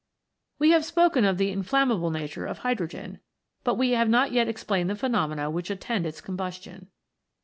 We 0.57 0.71
have 0.71 0.83
spoken 0.83 1.25
of 1.25 1.37
the 1.37 1.51
inflammable 1.51 2.09
nature 2.09 2.47
of 2.47 2.57
THE 2.57 2.61
FOUR 2.63 2.69
ELEMENTS. 2.69 2.81
45 2.85 2.97
hydrogen, 3.03 3.19
but 3.63 3.75
we 3.75 3.91
have 3.91 4.09
not 4.09 4.31
yet 4.31 4.47
explained 4.47 4.89
the 4.89 4.95
phe 4.95 5.05
nomena 5.11 5.51
which 5.51 5.69
attend 5.69 6.07
its 6.07 6.21
combustion. 6.21 6.87